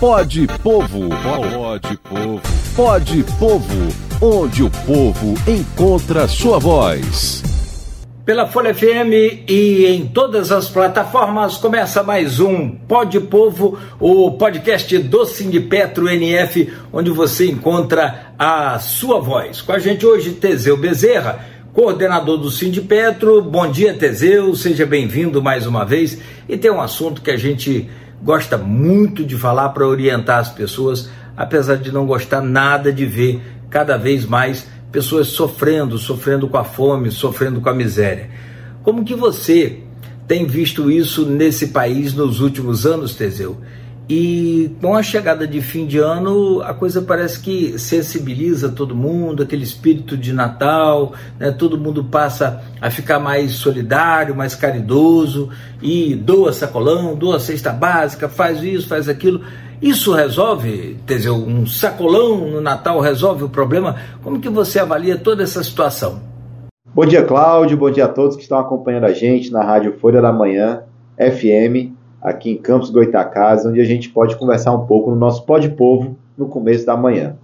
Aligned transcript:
Pode 0.00 0.46
Povo. 0.62 1.08
Pode 1.08 1.96
Povo. 1.98 2.42
Pode 2.74 3.24
Povo, 3.38 3.88
onde 4.20 4.62
o 4.64 4.70
povo 4.70 5.34
encontra 5.48 6.26
sua 6.26 6.58
voz. 6.58 7.42
Pela 8.24 8.46
Folha 8.48 8.74
FM 8.74 9.46
e 9.48 9.86
em 9.86 10.06
todas 10.06 10.50
as 10.50 10.68
plataformas 10.68 11.58
começa 11.58 12.02
mais 12.02 12.40
um 12.40 12.70
Pode 12.70 13.20
Povo, 13.20 13.78
o 14.00 14.32
podcast 14.32 14.98
do 14.98 15.24
Sindipetro 15.24 16.08
NF, 16.08 16.72
onde 16.92 17.10
você 17.10 17.48
encontra 17.48 18.32
a 18.36 18.78
sua 18.80 19.20
voz. 19.20 19.60
Com 19.60 19.72
a 19.72 19.78
gente 19.78 20.04
hoje, 20.04 20.32
Teseu 20.32 20.76
Bezerra, 20.76 21.44
coordenador 21.72 22.38
do 22.38 22.50
Sindipetro. 22.50 23.40
Bom 23.42 23.70
dia, 23.70 23.94
Teseu, 23.94 24.56
seja 24.56 24.84
bem-vindo 24.84 25.40
mais 25.40 25.66
uma 25.66 25.84
vez. 25.84 26.18
E 26.48 26.56
tem 26.56 26.70
um 26.70 26.80
assunto 26.80 27.22
que 27.22 27.30
a 27.30 27.36
gente 27.36 27.88
gosta 28.24 28.56
muito 28.56 29.22
de 29.22 29.36
falar 29.36 29.68
para 29.68 29.86
orientar 29.86 30.38
as 30.38 30.50
pessoas, 30.50 31.10
apesar 31.36 31.76
de 31.76 31.92
não 31.92 32.06
gostar 32.06 32.40
nada 32.40 32.90
de 32.90 33.04
ver 33.04 33.42
cada 33.68 33.98
vez 33.98 34.24
mais 34.24 34.66
pessoas 34.90 35.28
sofrendo, 35.28 35.98
sofrendo 35.98 36.48
com 36.48 36.56
a 36.56 36.64
fome, 36.64 37.10
sofrendo 37.10 37.60
com 37.60 37.68
a 37.68 37.74
miséria. 37.74 38.30
Como 38.82 39.04
que 39.04 39.14
você 39.14 39.80
tem 40.26 40.46
visto 40.46 40.90
isso 40.90 41.26
nesse 41.26 41.68
país 41.68 42.14
nos 42.14 42.40
últimos 42.40 42.86
anos, 42.86 43.14
Teseu? 43.14 43.58
E 44.08 44.70
com 44.82 44.94
a 44.94 45.02
chegada 45.02 45.46
de 45.46 45.62
fim 45.62 45.86
de 45.86 45.98
ano, 45.98 46.60
a 46.60 46.74
coisa 46.74 47.00
parece 47.00 47.40
que 47.40 47.78
sensibiliza 47.78 48.68
todo 48.68 48.94
mundo, 48.94 49.42
aquele 49.42 49.64
espírito 49.64 50.14
de 50.14 50.30
Natal, 50.30 51.14
né? 51.38 51.50
todo 51.50 51.78
mundo 51.78 52.04
passa 52.04 52.62
a 52.82 52.90
ficar 52.90 53.18
mais 53.18 53.52
solidário, 53.52 54.36
mais 54.36 54.54
caridoso 54.54 55.48
e 55.80 56.14
doa 56.14 56.52
sacolão, 56.52 57.14
doa 57.14 57.40
cesta 57.40 57.72
básica, 57.72 58.28
faz 58.28 58.62
isso, 58.62 58.88
faz 58.88 59.08
aquilo. 59.08 59.40
Isso 59.80 60.12
resolve, 60.12 60.98
Teseu, 61.06 61.36
um 61.36 61.66
sacolão 61.66 62.50
no 62.50 62.60
Natal 62.60 63.00
resolve 63.00 63.44
o 63.44 63.48
problema? 63.48 63.96
Como 64.22 64.38
que 64.38 64.50
você 64.50 64.78
avalia 64.78 65.16
toda 65.16 65.42
essa 65.42 65.64
situação? 65.64 66.20
Bom 66.94 67.06
dia, 67.06 67.24
Cláudio, 67.24 67.78
bom 67.78 67.90
dia 67.90 68.04
a 68.04 68.08
todos 68.08 68.36
que 68.36 68.42
estão 68.42 68.58
acompanhando 68.58 69.04
a 69.04 69.12
gente 69.12 69.50
na 69.50 69.64
Rádio 69.64 69.94
Folha 69.98 70.20
da 70.20 70.32
Manhã, 70.32 70.82
FM 71.18 71.93
aqui 72.24 72.52
em 72.52 72.56
Campos 72.56 72.88
Goitacazes, 72.88 73.66
onde 73.66 73.82
a 73.82 73.84
gente 73.84 74.08
pode 74.08 74.36
conversar 74.36 74.72
um 74.72 74.86
pouco 74.86 75.10
no 75.10 75.16
nosso 75.16 75.44
Pó 75.44 75.58
de 75.58 75.68
Povo 75.68 76.16
no 76.38 76.48
começo 76.48 76.86
da 76.86 76.96
manhã. 76.96 77.36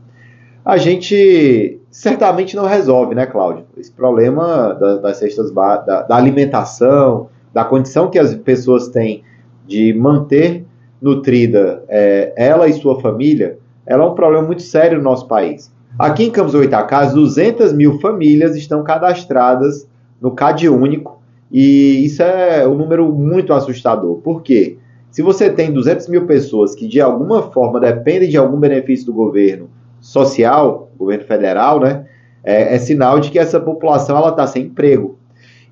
A 0.65 0.79
gente 0.79 1.79
certamente 1.91 2.57
não 2.57 2.65
resolve, 2.65 3.15
né, 3.15 3.27
Cláudio? 3.27 3.67
Esse 3.77 3.93
problema 3.93 4.73
da, 4.75 4.97
das 4.97 5.19
cestas 5.19 5.53
da, 5.53 6.03
da 6.03 6.17
alimentação, 6.17 7.29
da 7.53 7.63
condição 7.63 8.09
que 8.09 8.19
as 8.19 8.35
pessoas 8.35 8.89
têm 8.89 9.23
de 9.67 9.93
manter 9.93 10.65
nutrida 11.01 11.85
é, 11.89 12.33
ela 12.37 12.67
e 12.67 12.73
sua 12.73 13.01
família, 13.01 13.59
ela 13.87 14.05
é 14.05 14.07
um 14.07 14.15
problema 14.15 14.47
muito 14.47 14.63
sério 14.63 14.99
no 14.99 15.05
nosso 15.05 15.27
país. 15.27 15.73
Aqui 15.99 16.25
em 16.25 16.31
Campos 16.31 16.55
Goitacazes, 16.55 17.15
200 17.15 17.73
mil 17.73 17.99
famílias 17.99 18.57
estão 18.57 18.83
cadastradas 18.83 19.89
no 20.21 20.31
CAD 20.31 20.69
Único, 20.69 21.20
e 21.51 22.05
isso 22.05 22.23
é 22.23 22.67
um 22.67 22.75
número 22.75 23.13
muito 23.13 23.53
assustador. 23.53 24.17
Por 24.19 24.43
quê? 24.43 24.79
Se 25.11 25.23
você 25.23 25.51
tem 25.51 25.73
200 25.73 26.09
mil 26.09 26.27
pessoas 26.27 26.75
que 26.75 26.87
de 26.87 27.01
alguma 27.01 27.51
forma 27.51 27.81
dependem 27.81 28.29
de 28.29 28.37
algum 28.37 28.59
benefício 28.59 29.07
do 29.07 29.13
governo 29.13 29.69
social, 30.01 30.91
governo 30.97 31.25
federal, 31.25 31.81
né, 31.81 32.07
é, 32.45 32.75
é 32.75 32.79
sinal 32.79 33.19
de 33.19 33.31
que 33.31 33.39
essa 33.39 33.59
população 33.59 34.17
ela 34.17 34.31
está 34.31 34.47
sem 34.47 34.65
emprego. 34.65 35.19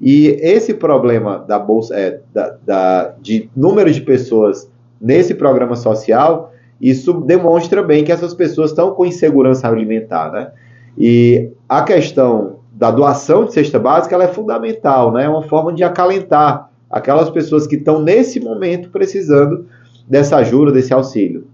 E 0.01 0.29
esse 0.41 0.75
problema 0.75 1.45
da 1.47 1.59
bolsa, 1.59 1.95
é, 1.95 2.21
da, 2.33 2.56
da, 2.65 3.15
de 3.21 3.49
número 3.56 3.91
de 3.91 4.01
pessoas 4.01 4.71
nesse 5.01 5.34
programa 5.34 5.77
social, 5.77 6.53
isso 6.81 7.12
demonstra 7.12 7.83
bem 7.83 8.05
que 8.05 8.12
essas 8.12 8.34
pessoas 8.34 8.71
estão 8.71 8.93
com 8.93 9.06
insegurança 9.06 9.69
alimentar, 9.69 10.31
né? 10.31 10.53
E 10.97 11.51
a 11.69 11.83
questão 11.83 12.58
da 12.79 12.93
doação 12.93 13.44
de 13.44 13.53
cesta 13.53 13.77
básica 13.77 14.15
ela 14.15 14.22
é 14.25 14.28
fundamental, 14.28 15.12
né? 15.12 15.25
É 15.25 15.28
uma 15.28 15.43
forma 15.43 15.72
de 15.72 15.83
acalentar 15.83 16.71
aquelas 16.89 17.28
pessoas 17.28 17.66
que 17.66 17.75
estão 17.75 18.00
nesse 18.00 18.39
momento 18.39 18.89
precisando 18.91 19.66
dessa 20.09 20.37
ajuda, 20.37 20.71
desse 20.71 20.94
auxílio. 20.94 21.49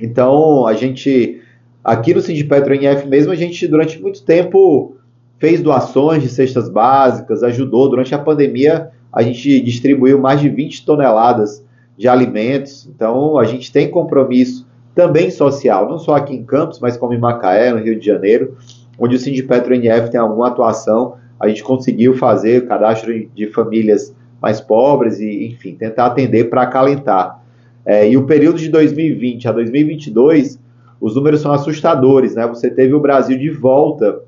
Então, 0.00 0.66
a 0.66 0.72
gente 0.72 1.42
aqui 1.84 2.14
no 2.14 2.22
Sindipetro 2.22 2.74
NF 2.74 3.06
mesmo, 3.06 3.32
a 3.32 3.36
gente 3.36 3.68
durante 3.68 4.00
muito 4.00 4.24
tempo 4.24 4.96
fez 5.38 5.60
doações 5.60 6.22
de 6.22 6.30
cestas 6.30 6.70
básicas, 6.70 7.42
ajudou 7.42 7.90
durante 7.90 8.14
a 8.14 8.18
pandemia, 8.18 8.90
a 9.12 9.22
gente 9.22 9.60
distribuiu 9.60 10.18
mais 10.18 10.40
de 10.40 10.48
20 10.48 10.86
toneladas 10.86 11.62
de 11.98 12.08
alimentos. 12.08 12.86
Então, 12.86 13.38
a 13.38 13.44
gente 13.44 13.70
tem 13.70 13.90
compromisso 13.90 14.66
também 14.94 15.30
social, 15.30 15.86
não 15.86 15.98
só 15.98 16.16
aqui 16.16 16.34
em 16.34 16.42
Campos, 16.42 16.80
mas 16.80 16.96
como 16.96 17.12
em 17.12 17.18
Macaé, 17.18 17.70
no 17.72 17.78
Rio 17.78 18.00
de 18.00 18.06
Janeiro 18.06 18.56
onde 18.98 19.16
o 19.16 19.18
Sindipetro 19.18 19.74
NF 19.74 20.10
tem 20.10 20.20
alguma 20.20 20.48
atuação, 20.48 21.14
a 21.38 21.48
gente 21.48 21.62
conseguiu 21.62 22.16
fazer 22.16 22.62
o 22.62 22.66
cadastro 22.66 23.12
de 23.34 23.46
famílias 23.48 24.14
mais 24.40 24.60
pobres 24.60 25.20
e, 25.20 25.46
enfim, 25.46 25.74
tentar 25.74 26.06
atender 26.06 26.48
para 26.48 26.62
acalentar. 26.62 27.42
É, 27.84 28.08
e 28.08 28.16
o 28.16 28.24
período 28.24 28.58
de 28.58 28.68
2020 28.68 29.48
a 29.48 29.52
2022, 29.52 30.58
os 31.00 31.14
números 31.14 31.40
são 31.40 31.52
assustadores, 31.52 32.34
né? 32.34 32.46
Você 32.46 32.70
teve 32.70 32.94
o 32.94 33.00
Brasil 33.00 33.38
de 33.38 33.50
volta 33.50 34.20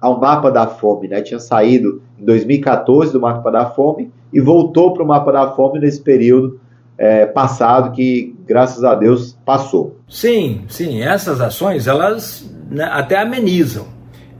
ao 0.00 0.20
mapa 0.20 0.50
da 0.50 0.66
fome, 0.66 1.08
né? 1.08 1.20
Tinha 1.20 1.40
saído 1.40 2.00
em 2.18 2.24
2014 2.24 3.12
do 3.12 3.20
mapa 3.20 3.50
da 3.50 3.66
fome 3.66 4.10
e 4.32 4.40
voltou 4.40 4.94
para 4.94 5.02
o 5.02 5.06
mapa 5.06 5.32
da 5.32 5.50
fome 5.50 5.78
nesse 5.78 6.00
período 6.00 6.60
é, 6.96 7.26
passado 7.26 7.92
que, 7.92 8.34
graças 8.46 8.82
a 8.84 8.94
Deus, 8.94 9.36
passou. 9.44 9.96
Sim, 10.08 10.62
sim, 10.68 11.02
essas 11.02 11.40
ações 11.40 11.86
elas 11.86 12.48
né, 12.70 12.84
até 12.84 13.18
amenizam 13.18 13.95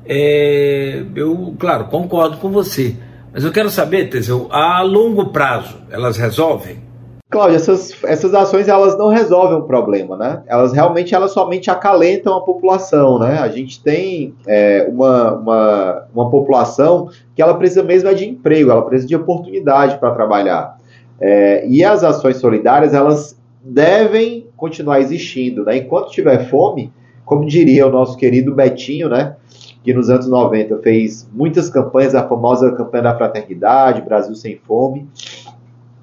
é, 0.09 1.05
eu, 1.15 1.55
claro, 1.59 1.87
concordo 1.87 2.39
com 2.39 2.51
você. 2.51 2.97
Mas 3.33 3.45
eu 3.45 3.53
quero 3.53 3.69
saber, 3.69 4.09
Teseu, 4.09 4.49
a 4.51 4.81
longo 4.83 5.27
prazo, 5.27 5.77
elas 5.91 6.17
resolvem? 6.17 6.87
Cláudia, 7.29 7.57
essas, 7.57 7.93
essas 8.05 8.33
ações 8.33 8.69
elas 8.69 8.97
não 8.97 9.09
resolvem 9.09 9.59
o 9.59 9.63
problema, 9.65 10.17
né? 10.17 10.43
Elas 10.47 10.73
realmente 10.73 11.15
elas 11.15 11.33
somente 11.33 11.69
acalentam 11.71 12.35
a 12.35 12.41
população, 12.41 13.19
né? 13.19 13.41
A 13.41 13.49
gente 13.49 13.83
tem 13.83 14.33
é, 14.47 14.87
uma, 14.89 15.35
uma, 15.35 16.07
uma 16.15 16.31
população 16.31 17.11
que 17.35 17.43
ela 17.43 17.55
precisa 17.55 17.83
mesmo 17.83 18.09
é 18.09 18.15
de 18.15 18.27
emprego, 18.27 18.71
ela 18.71 18.83
precisa 18.83 19.09
de 19.09 19.17
oportunidade 19.17 19.99
para 19.99 20.13
trabalhar. 20.13 20.79
É, 21.21 21.67
e 21.67 21.85
as 21.85 22.05
ações 22.05 22.37
solidárias 22.37 22.95
elas 22.95 23.37
devem 23.61 24.47
continuar 24.57 25.01
existindo, 25.01 25.65
né? 25.65 25.79
Enquanto 25.79 26.13
tiver 26.13 26.49
fome, 26.49 26.93
como 27.25 27.45
diria 27.45 27.87
o 27.89 27.91
nosso 27.91 28.17
querido 28.17 28.55
Betinho, 28.55 29.09
né? 29.09 29.35
Que 29.87 29.95
nos 29.95 30.11
anos 30.11 30.27
90 30.27 30.79
fez 30.79 31.31
muitas 31.33 31.71
campanhas, 31.71 32.13
a 32.13 32.27
famosa 32.27 32.73
campanha 32.73 33.05
da 33.05 33.17
fraternidade, 33.17 34.03
Brasil 34.03 34.35
Sem 34.35 34.59
Fome. 34.67 35.07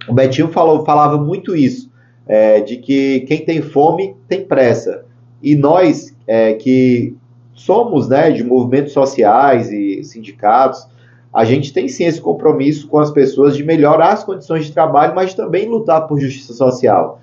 O 0.07 0.13
Betinho 0.13 0.47
falou, 0.47 0.85
falava 0.85 1.17
muito 1.17 1.53
isso, 1.53 1.91
é, 2.25 2.61
de 2.61 2.77
que 2.77 3.19
quem 3.27 3.43
tem 3.43 3.61
fome 3.61 4.15
tem 4.29 4.45
pressa. 4.45 5.03
E 5.41 5.53
nós, 5.53 6.15
é, 6.25 6.53
que 6.53 7.13
somos 7.53 8.07
né, 8.07 8.31
de 8.31 8.41
movimentos 8.41 8.93
sociais 8.93 9.69
e 9.69 10.01
sindicatos, 10.05 10.87
a 11.33 11.43
gente 11.43 11.73
tem 11.73 11.89
sim 11.89 12.05
esse 12.05 12.21
compromisso 12.21 12.87
com 12.87 12.99
as 12.99 13.11
pessoas 13.11 13.53
de 13.57 13.65
melhorar 13.65 14.13
as 14.13 14.23
condições 14.23 14.65
de 14.65 14.71
trabalho, 14.71 15.13
mas 15.13 15.33
também 15.33 15.67
lutar 15.67 16.07
por 16.07 16.21
justiça 16.21 16.53
social. 16.53 17.19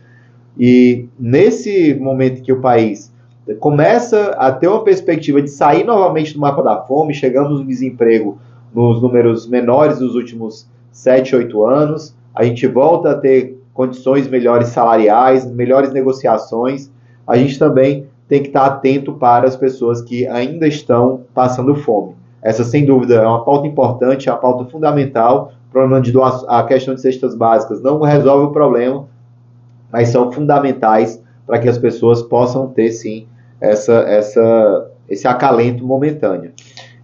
E 0.58 1.08
nesse 1.18 1.94
momento 1.94 2.42
que 2.42 2.52
o 2.52 2.60
país 2.60 3.09
começa 3.58 4.30
a 4.38 4.52
ter 4.52 4.68
uma 4.68 4.84
perspectiva 4.84 5.40
de 5.42 5.50
sair 5.50 5.84
novamente 5.84 6.34
do 6.34 6.40
mapa 6.40 6.62
da 6.62 6.82
fome, 6.82 7.14
chegamos 7.14 7.60
no 7.60 7.66
desemprego 7.66 8.38
nos 8.74 9.02
números 9.02 9.48
menores 9.48 9.98
dos 9.98 10.14
últimos 10.14 10.68
7, 10.92 11.36
8 11.36 11.66
anos, 11.66 12.14
a 12.34 12.44
gente 12.44 12.66
volta 12.66 13.10
a 13.10 13.14
ter 13.14 13.58
condições 13.72 14.28
melhores 14.28 14.68
salariais, 14.68 15.50
melhores 15.50 15.92
negociações, 15.92 16.90
a 17.26 17.36
gente 17.36 17.58
também 17.58 18.06
tem 18.28 18.42
que 18.42 18.48
estar 18.48 18.66
atento 18.66 19.14
para 19.14 19.46
as 19.46 19.56
pessoas 19.56 20.00
que 20.00 20.26
ainda 20.28 20.66
estão 20.68 21.22
passando 21.34 21.74
fome. 21.74 22.14
Essa, 22.42 22.64
sem 22.64 22.86
dúvida, 22.86 23.16
é 23.16 23.26
uma 23.26 23.44
pauta 23.44 23.66
importante, 23.66 24.28
é 24.28 24.32
uma 24.32 24.38
pauta 24.38 24.70
fundamental. 24.70 25.52
O 25.68 25.72
problema 25.72 26.00
de 26.00 26.10
doação, 26.10 26.48
a 26.48 26.62
questão 26.62 26.94
de 26.94 27.00
cestas 27.00 27.34
básicas 27.34 27.82
não 27.82 28.00
resolve 28.00 28.46
o 28.46 28.52
problema, 28.52 29.06
mas 29.92 30.08
são 30.08 30.30
fundamentais 30.32 31.22
para 31.50 31.58
que 31.58 31.68
as 31.68 31.76
pessoas 31.76 32.22
possam 32.22 32.68
ter, 32.68 32.92
sim, 32.92 33.26
essa, 33.60 33.92
essa, 34.06 34.88
esse 35.08 35.26
acalento 35.26 35.84
momentâneo. 35.84 36.52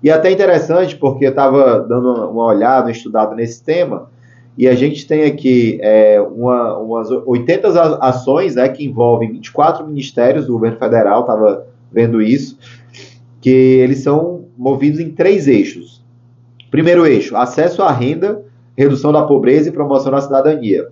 E 0.00 0.08
até 0.08 0.30
interessante, 0.30 0.94
porque 0.94 1.26
eu 1.26 1.30
estava 1.30 1.80
dando 1.80 2.30
uma 2.30 2.44
olhada, 2.44 2.88
estudado 2.88 3.34
nesse 3.34 3.64
tema, 3.64 4.08
e 4.56 4.68
a 4.68 4.74
gente 4.76 5.04
tem 5.04 5.24
aqui 5.24 5.80
é, 5.82 6.20
uma, 6.20 6.78
umas 6.78 7.10
80 7.10 7.98
ações 8.00 8.54
né, 8.54 8.68
que 8.68 8.86
envolvem 8.86 9.32
24 9.32 9.84
ministérios 9.84 10.46
do 10.46 10.52
governo 10.52 10.78
federal, 10.78 11.22
estava 11.22 11.66
vendo 11.90 12.22
isso, 12.22 12.56
que 13.40 13.50
eles 13.50 14.04
são 14.04 14.44
movidos 14.56 15.00
em 15.00 15.10
três 15.10 15.48
eixos. 15.48 16.04
Primeiro 16.70 17.04
eixo, 17.04 17.36
acesso 17.36 17.82
à 17.82 17.90
renda, 17.90 18.44
redução 18.78 19.10
da 19.10 19.24
pobreza 19.24 19.70
e 19.70 19.72
promoção 19.72 20.12
da 20.12 20.20
cidadania. 20.20 20.86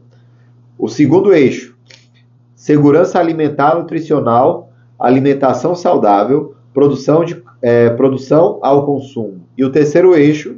O 0.77 0.89
segundo 0.89 1.33
eixo, 1.33 1.74
segurança 2.65 3.21
alimentar 3.21 3.77
nutricional, 3.77 4.71
alimentação 4.99 5.75
saudável, 5.75 6.55
produção, 6.73 7.23
de, 7.23 7.37
é, 7.61 7.91
produção 7.91 8.59
ao 8.63 8.87
consumo. 8.87 9.43
E 9.55 9.63
o 9.63 9.71
terceiro 9.71 10.17
eixo, 10.17 10.57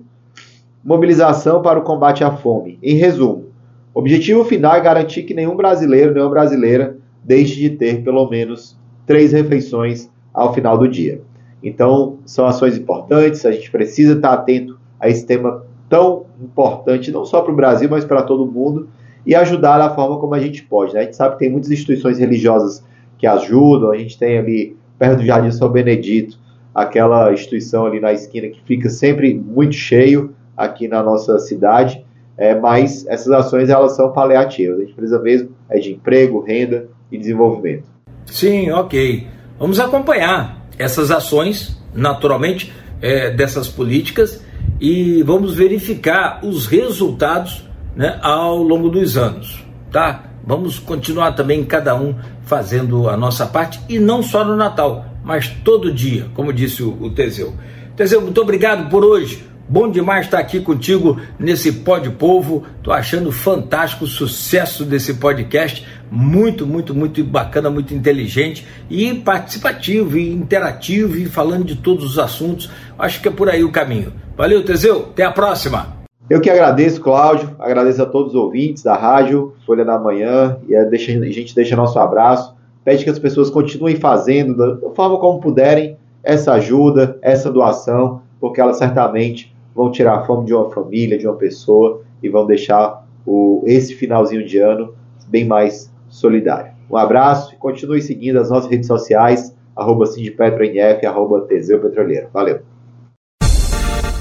mobilização 0.84 1.60
para 1.60 1.80
o 1.80 1.82
combate 1.82 2.22
à 2.22 2.30
fome. 2.30 2.78
Em 2.80 2.94
resumo, 2.94 3.46
o 3.92 3.98
objetivo 3.98 4.44
final 4.44 4.76
é 4.76 4.80
garantir 4.80 5.24
que 5.24 5.34
nenhum 5.34 5.56
brasileiro, 5.56 6.14
nenhuma 6.14 6.30
brasileira 6.30 6.96
deixe 7.24 7.56
de 7.56 7.70
ter 7.70 8.04
pelo 8.04 8.30
menos 8.30 8.78
três 9.04 9.32
refeições 9.32 10.08
ao 10.32 10.54
final 10.54 10.78
do 10.78 10.86
dia. 10.86 11.20
Então, 11.60 12.18
são 12.24 12.46
ações 12.46 12.78
importantes, 12.78 13.44
a 13.44 13.50
gente 13.50 13.68
precisa 13.68 14.12
estar 14.12 14.32
atento 14.32 14.78
a 15.00 15.08
esse 15.08 15.26
tema 15.26 15.64
tão 15.88 16.26
importante, 16.40 17.10
não 17.10 17.24
só 17.24 17.42
para 17.42 17.52
o 17.52 17.56
Brasil, 17.56 17.90
mas 17.90 18.04
para 18.04 18.22
todo 18.22 18.46
mundo, 18.46 18.88
e 19.26 19.34
ajudar 19.34 19.78
da 19.78 19.94
forma 19.94 20.18
como 20.18 20.34
a 20.34 20.38
gente 20.38 20.62
pode. 20.62 20.94
Né? 20.94 21.00
A 21.00 21.02
gente 21.02 21.16
sabe 21.16 21.34
que 21.34 21.40
tem 21.40 21.50
muitas 21.50 21.70
instituições 21.70 22.18
religiosas 22.18 22.84
que 23.18 23.26
ajudam, 23.26 23.90
a 23.90 23.98
gente 23.98 24.16
tem 24.16 24.38
ali, 24.38 24.76
perto 24.98 25.18
do 25.18 25.26
Jardim 25.26 25.50
São 25.50 25.68
Benedito, 25.68 26.38
aquela 26.74 27.32
instituição 27.32 27.86
ali 27.86 27.98
na 27.98 28.12
esquina 28.12 28.48
que 28.48 28.62
fica 28.64 28.88
sempre 28.88 29.34
muito 29.34 29.74
cheio 29.74 30.34
aqui 30.56 30.86
na 30.86 31.02
nossa 31.02 31.38
cidade, 31.38 32.04
é, 32.38 32.54
mas 32.54 33.06
essas 33.06 33.32
ações 33.32 33.68
elas 33.68 33.96
são 33.96 34.12
paliativas. 34.12 34.78
A 34.78 34.80
gente 34.82 34.94
precisa 34.94 35.20
mesmo 35.20 35.50
é 35.68 35.78
de 35.78 35.92
emprego, 35.92 36.40
renda 36.40 36.88
e 37.10 37.18
desenvolvimento. 37.18 37.84
Sim, 38.26 38.70
ok. 38.70 39.26
Vamos 39.58 39.80
acompanhar 39.80 40.66
essas 40.78 41.10
ações, 41.10 41.80
naturalmente, 41.94 42.72
é, 43.00 43.30
dessas 43.30 43.68
políticas 43.68 44.44
e 44.80 45.22
vamos 45.22 45.54
verificar 45.54 46.44
os 46.44 46.66
resultados 46.66 47.66
né, 47.96 48.18
ao 48.22 48.62
longo 48.62 48.88
dos 48.88 49.16
anos, 49.16 49.64
tá? 49.90 50.24
Vamos 50.44 50.78
continuar 50.78 51.32
também 51.32 51.64
cada 51.64 51.96
um 51.96 52.14
fazendo 52.42 53.08
a 53.08 53.16
nossa 53.16 53.46
parte 53.46 53.80
e 53.88 53.98
não 53.98 54.22
só 54.22 54.44
no 54.44 54.54
Natal, 54.54 55.06
mas 55.24 55.48
todo 55.64 55.92
dia, 55.92 56.28
como 56.34 56.52
disse 56.52 56.84
o, 56.84 56.96
o 57.02 57.10
Teseu. 57.10 57.54
Teseu, 57.96 58.20
muito 58.20 58.40
obrigado 58.40 58.88
por 58.88 59.04
hoje. 59.04 59.44
Bom 59.68 59.90
demais 59.90 60.26
estar 60.26 60.38
aqui 60.38 60.60
contigo 60.60 61.20
nesse 61.36 61.72
Pod 61.72 62.08
Povo. 62.10 62.64
Tô 62.84 62.92
achando 62.92 63.32
fantástico 63.32 64.04
o 64.04 64.08
sucesso 64.08 64.84
desse 64.84 65.14
podcast. 65.14 65.84
Muito, 66.08 66.64
muito, 66.64 66.94
muito 66.94 67.24
bacana, 67.24 67.68
muito 67.68 67.92
inteligente 67.92 68.64
e 68.88 69.12
participativo 69.12 70.16
e 70.16 70.30
interativo 70.30 71.16
e 71.16 71.26
falando 71.26 71.64
de 71.64 71.74
todos 71.74 72.04
os 72.04 72.18
assuntos. 72.18 72.70
Acho 72.96 73.20
que 73.20 73.26
é 73.26 73.32
por 73.32 73.48
aí 73.48 73.64
o 73.64 73.72
caminho. 73.72 74.12
Valeu, 74.36 74.62
Teseu. 74.64 75.08
Até 75.10 75.24
a 75.24 75.32
próxima. 75.32 75.95
Eu 76.28 76.40
que 76.40 76.50
agradeço, 76.50 77.00
Cláudio. 77.00 77.54
Agradeço 77.56 78.02
a 78.02 78.06
todos 78.06 78.34
os 78.34 78.40
ouvintes 78.40 78.82
da 78.82 78.96
rádio 78.96 79.54
Folha 79.64 79.84
da 79.84 79.96
Manhã 79.96 80.58
e 80.68 80.74
a 80.74 80.84
gente 80.90 81.54
deixa 81.54 81.76
nosso 81.76 81.98
abraço. 82.00 82.52
Pede 82.84 83.04
que 83.04 83.10
as 83.10 83.18
pessoas 83.18 83.48
continuem 83.48 83.94
fazendo 83.94 84.56
da 84.56 84.90
forma 84.90 85.18
como 85.18 85.40
puderem 85.40 85.96
essa 86.24 86.54
ajuda, 86.54 87.16
essa 87.22 87.50
doação, 87.50 88.22
porque 88.40 88.60
elas 88.60 88.76
certamente 88.76 89.54
vão 89.72 89.90
tirar 89.92 90.16
a 90.16 90.24
fome 90.24 90.46
de 90.46 90.54
uma 90.54 90.68
família, 90.68 91.16
de 91.16 91.28
uma 91.28 91.36
pessoa 91.36 92.02
e 92.20 92.28
vão 92.28 92.44
deixar 92.44 93.06
o, 93.24 93.62
esse 93.64 93.94
finalzinho 93.94 94.44
de 94.44 94.58
ano 94.58 94.94
bem 95.28 95.44
mais 95.44 95.92
solidário. 96.08 96.72
Um 96.90 96.96
abraço 96.96 97.54
e 97.54 97.56
continue 97.56 98.02
seguindo 98.02 98.40
as 98.40 98.50
nossas 98.50 98.68
redes 98.68 98.88
sociais, 98.88 99.54
arroba 99.76 100.06
CindPetroNF, 100.06 101.06
arroba 101.06 101.42
Teseu 101.42 101.80
Petroleiro. 101.80 102.28
Valeu! 102.32 102.75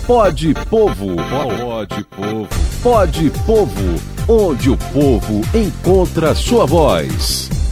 Pode 0.08 0.54
Povo, 0.70 1.16
pode 1.16 2.04
Povo, 2.04 2.48
pode 2.84 3.32
Povo, 3.44 4.00
onde 4.28 4.70
o 4.70 4.78
povo 4.78 5.42
encontra 5.52 6.36
sua 6.36 6.64
voz. 6.68 7.65